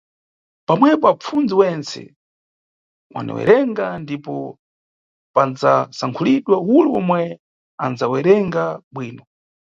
[0.67, 2.01] Pomwepo apfundzi wentse
[3.13, 4.33] waniwerenga ndipo
[5.35, 7.21] pandzasankhulidwa ule omwe
[7.83, 9.23] andzawerenga bwino.